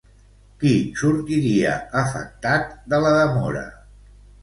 [0.63, 0.71] Qui
[1.01, 3.67] sortiria afectat de la demora?